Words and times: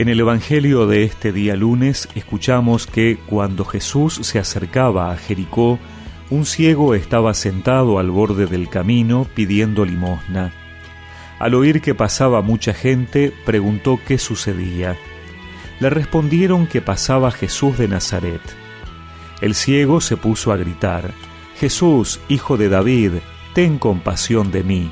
En 0.00 0.08
el 0.08 0.18
Evangelio 0.18 0.86
de 0.86 1.04
este 1.04 1.30
día 1.30 1.56
lunes 1.56 2.08
escuchamos 2.14 2.86
que 2.86 3.18
cuando 3.26 3.66
Jesús 3.66 4.14
se 4.22 4.38
acercaba 4.38 5.12
a 5.12 5.16
Jericó, 5.18 5.78
un 6.30 6.46
ciego 6.46 6.94
estaba 6.94 7.34
sentado 7.34 7.98
al 7.98 8.10
borde 8.10 8.46
del 8.46 8.70
camino 8.70 9.26
pidiendo 9.34 9.84
limosna. 9.84 10.54
Al 11.38 11.52
oír 11.52 11.82
que 11.82 11.94
pasaba 11.94 12.40
mucha 12.40 12.72
gente, 12.72 13.30
preguntó 13.44 14.00
qué 14.06 14.16
sucedía. 14.16 14.96
Le 15.80 15.90
respondieron 15.90 16.66
que 16.66 16.80
pasaba 16.80 17.30
Jesús 17.30 17.76
de 17.76 17.86
Nazaret. 17.88 18.40
El 19.42 19.54
ciego 19.54 20.00
se 20.00 20.16
puso 20.16 20.50
a 20.50 20.56
gritar, 20.56 21.12
Jesús, 21.58 22.20
hijo 22.30 22.56
de 22.56 22.70
David, 22.70 23.12
ten 23.52 23.78
compasión 23.78 24.50
de 24.50 24.62
mí. 24.62 24.90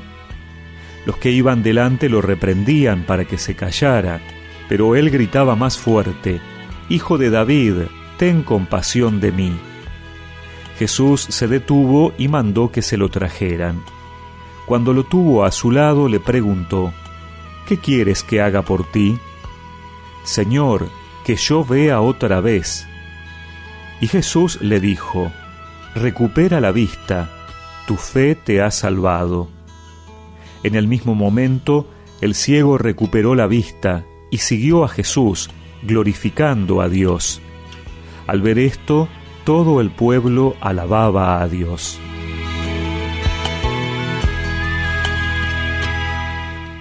Los 1.07 1.17
que 1.17 1.31
iban 1.31 1.63
delante 1.63 2.09
lo 2.09 2.21
reprendían 2.21 3.05
para 3.07 3.25
que 3.25 3.39
se 3.39 3.55
callara, 3.55 4.21
pero 4.69 4.95
él 4.95 5.09
gritaba 5.09 5.55
más 5.57 5.77
fuerte, 5.77 6.39
Hijo 6.87 7.17
de 7.17 7.29
David, 7.29 7.73
ten 8.17 8.43
compasión 8.43 9.19
de 9.19 9.31
mí. 9.31 9.51
Jesús 10.77 11.21
se 11.21 11.47
detuvo 11.47 12.13
y 12.17 12.27
mandó 12.29 12.71
que 12.71 12.81
se 12.81 12.97
lo 12.97 13.09
trajeran. 13.09 13.83
Cuando 14.65 14.93
lo 14.93 15.03
tuvo 15.03 15.43
a 15.43 15.51
su 15.51 15.71
lado 15.71 16.07
le 16.07 16.19
preguntó, 16.19 16.93
¿Qué 17.67 17.77
quieres 17.77 18.23
que 18.23 18.41
haga 18.41 18.61
por 18.61 18.89
ti? 18.89 19.19
Señor, 20.23 20.89
que 21.25 21.35
yo 21.35 21.65
vea 21.65 22.01
otra 22.01 22.39
vez. 22.39 22.87
Y 24.01 24.07
Jesús 24.07 24.59
le 24.61 24.79
dijo, 24.79 25.31
Recupera 25.93 26.59
la 26.59 26.71
vista, 26.71 27.29
tu 27.87 27.97
fe 27.97 28.35
te 28.35 28.61
ha 28.61 28.71
salvado. 28.71 29.47
En 30.63 30.75
el 30.75 30.87
mismo 30.87 31.13
momento, 31.13 31.87
el 32.21 32.35
ciego 32.35 32.77
recuperó 32.77 33.35
la 33.35 33.47
vista 33.47 34.05
y 34.29 34.37
siguió 34.39 34.83
a 34.83 34.87
Jesús, 34.87 35.49
glorificando 35.83 36.81
a 36.81 36.89
Dios. 36.89 37.41
Al 38.27 38.41
ver 38.41 38.59
esto, 38.59 39.07
todo 39.43 39.81
el 39.81 39.89
pueblo 39.89 40.55
alababa 40.61 41.41
a 41.41 41.47
Dios. 41.47 41.99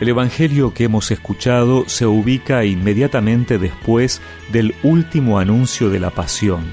El 0.00 0.10
Evangelio 0.10 0.74
que 0.74 0.84
hemos 0.84 1.10
escuchado 1.10 1.84
se 1.88 2.06
ubica 2.06 2.64
inmediatamente 2.64 3.58
después 3.58 4.22
del 4.52 4.74
último 4.84 5.41
anuncio 5.41 5.91
de 5.91 5.98
la 5.98 6.10
pasión. 6.10 6.66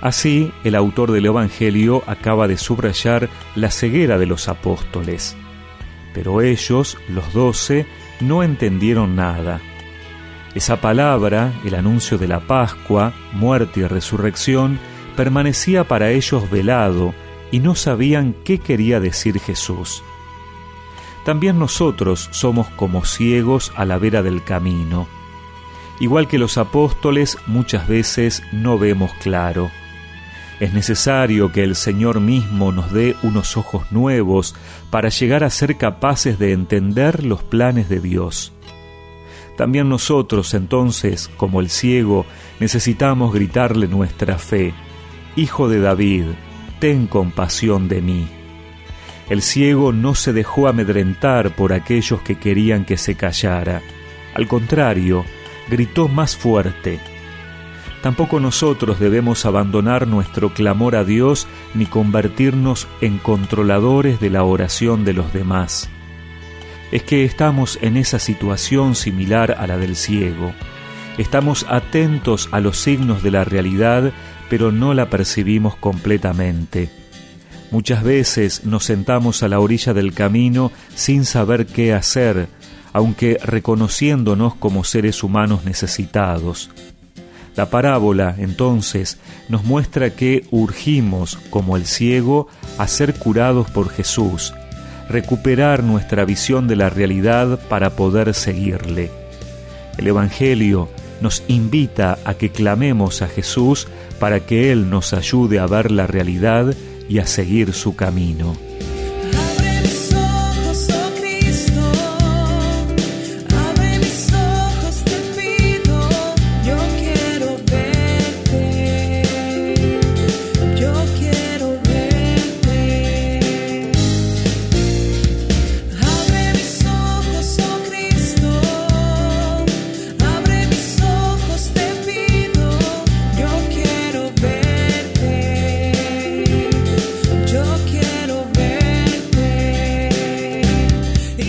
Así, 0.00 0.50
el 0.64 0.74
autor 0.74 1.12
del 1.12 1.26
Evangelio 1.26 2.02
acaba 2.06 2.48
de 2.48 2.56
subrayar 2.56 3.28
la 3.54 3.70
ceguera 3.70 4.16
de 4.16 4.24
los 4.24 4.48
apóstoles. 4.48 5.36
Pero 6.14 6.40
ellos, 6.40 6.96
los 7.08 7.34
doce, 7.34 7.84
no 8.20 8.42
entendieron 8.42 9.16
nada. 9.16 9.60
Esa 10.54 10.80
palabra, 10.80 11.52
el 11.64 11.76
anuncio 11.76 12.18
de 12.18 12.26
la 12.26 12.40
Pascua, 12.40 13.12
muerte 13.32 13.80
y 13.80 13.84
resurrección, 13.84 14.80
permanecía 15.16 15.84
para 15.84 16.10
ellos 16.10 16.50
velado 16.50 17.14
y 17.52 17.60
no 17.60 17.74
sabían 17.74 18.34
qué 18.44 18.58
quería 18.58 18.98
decir 18.98 19.38
Jesús. 19.38 20.02
También 21.24 21.58
nosotros 21.58 22.28
somos 22.32 22.68
como 22.70 23.04
ciegos 23.04 23.72
a 23.76 23.84
la 23.84 23.98
vera 23.98 24.22
del 24.22 24.42
camino. 24.42 25.06
Igual 26.00 26.26
que 26.26 26.38
los 26.38 26.58
apóstoles, 26.58 27.38
muchas 27.46 27.86
veces 27.86 28.42
no 28.52 28.78
vemos 28.78 29.12
claro. 29.22 29.70
Es 30.58 30.72
necesario 30.72 31.52
que 31.52 31.62
el 31.62 31.76
Señor 31.76 32.20
mismo 32.20 32.72
nos 32.72 32.92
dé 32.92 33.16
unos 33.22 33.56
ojos 33.56 33.92
nuevos 33.92 34.54
para 34.90 35.10
llegar 35.10 35.44
a 35.44 35.50
ser 35.50 35.76
capaces 35.76 36.38
de 36.38 36.52
entender 36.52 37.24
los 37.24 37.42
planes 37.42 37.88
de 37.88 38.00
Dios. 38.00 38.52
También 39.60 39.90
nosotros 39.90 40.54
entonces, 40.54 41.28
como 41.36 41.60
el 41.60 41.68
ciego, 41.68 42.24
necesitamos 42.60 43.34
gritarle 43.34 43.88
nuestra 43.88 44.38
fe, 44.38 44.72
Hijo 45.36 45.68
de 45.68 45.80
David, 45.80 46.24
ten 46.78 47.06
compasión 47.06 47.86
de 47.86 48.00
mí. 48.00 48.26
El 49.28 49.42
ciego 49.42 49.92
no 49.92 50.14
se 50.14 50.32
dejó 50.32 50.66
amedrentar 50.66 51.54
por 51.56 51.74
aquellos 51.74 52.22
que 52.22 52.38
querían 52.38 52.86
que 52.86 52.96
se 52.96 53.16
callara. 53.16 53.82
Al 54.32 54.48
contrario, 54.48 55.26
gritó 55.68 56.08
más 56.08 56.38
fuerte. 56.38 56.98
Tampoco 58.00 58.40
nosotros 58.40 58.98
debemos 58.98 59.44
abandonar 59.44 60.06
nuestro 60.06 60.54
clamor 60.54 60.96
a 60.96 61.04
Dios 61.04 61.46
ni 61.74 61.84
convertirnos 61.84 62.88
en 63.02 63.18
controladores 63.18 64.20
de 64.20 64.30
la 64.30 64.42
oración 64.42 65.04
de 65.04 65.12
los 65.12 65.34
demás 65.34 65.90
es 66.92 67.02
que 67.02 67.24
estamos 67.24 67.78
en 67.82 67.96
esa 67.96 68.18
situación 68.18 68.94
similar 68.94 69.56
a 69.58 69.66
la 69.66 69.78
del 69.78 69.96
ciego. 69.96 70.52
Estamos 71.18 71.66
atentos 71.68 72.48
a 72.52 72.60
los 72.60 72.78
signos 72.78 73.22
de 73.22 73.30
la 73.30 73.44
realidad, 73.44 74.12
pero 74.48 74.72
no 74.72 74.94
la 74.94 75.10
percibimos 75.10 75.76
completamente. 75.76 76.90
Muchas 77.70 78.02
veces 78.02 78.64
nos 78.64 78.84
sentamos 78.84 79.42
a 79.42 79.48
la 79.48 79.60
orilla 79.60 79.94
del 79.94 80.12
camino 80.12 80.72
sin 80.94 81.24
saber 81.24 81.66
qué 81.66 81.92
hacer, 81.92 82.48
aunque 82.92 83.38
reconociéndonos 83.42 84.56
como 84.56 84.82
seres 84.82 85.22
humanos 85.22 85.64
necesitados. 85.64 86.70
La 87.54 87.70
parábola, 87.70 88.34
entonces, 88.38 89.18
nos 89.48 89.64
muestra 89.64 90.10
que 90.10 90.46
urgimos, 90.50 91.36
como 91.50 91.76
el 91.76 91.86
ciego, 91.86 92.48
a 92.78 92.88
ser 92.88 93.14
curados 93.14 93.70
por 93.70 93.90
Jesús, 93.90 94.54
recuperar 95.10 95.82
nuestra 95.82 96.24
visión 96.24 96.68
de 96.68 96.76
la 96.76 96.88
realidad 96.88 97.58
para 97.68 97.90
poder 97.90 98.32
seguirle. 98.32 99.10
El 99.98 100.06
Evangelio 100.06 100.88
nos 101.20 101.42
invita 101.48 102.18
a 102.24 102.34
que 102.34 102.50
clamemos 102.50 103.20
a 103.20 103.28
Jesús 103.28 103.88
para 104.18 104.40
que 104.40 104.72
Él 104.72 104.88
nos 104.88 105.12
ayude 105.12 105.58
a 105.58 105.66
ver 105.66 105.90
la 105.90 106.06
realidad 106.06 106.74
y 107.08 107.18
a 107.18 107.26
seguir 107.26 107.72
su 107.72 107.96
camino. 107.96 108.69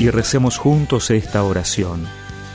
Y 0.01 0.09
recemos 0.09 0.57
juntos 0.57 1.11
esta 1.11 1.43
oración. 1.43 2.07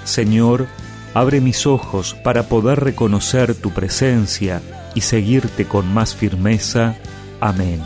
Señor, 0.02 0.66
abre 1.14 1.40
mis 1.40 1.64
ojos 1.64 2.16
para 2.24 2.48
poder 2.48 2.80
reconocer 2.80 3.54
tu 3.54 3.70
presencia 3.70 4.60
y 4.96 5.02
seguirte 5.02 5.64
con 5.64 5.86
más 5.94 6.16
firmeza. 6.16 6.96
Amén. 7.40 7.80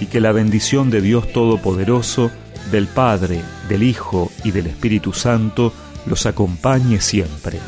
Y 0.00 0.06
que 0.06 0.22
la 0.22 0.32
bendición 0.32 0.88
de 0.88 1.02
Dios 1.02 1.30
Todopoderoso, 1.30 2.30
del 2.72 2.86
Padre, 2.86 3.42
del 3.68 3.82
Hijo 3.82 4.32
y 4.44 4.50
del 4.50 4.68
Espíritu 4.68 5.12
Santo 5.12 5.74
los 6.06 6.24
acompañe 6.24 7.02
siempre. 7.02 7.58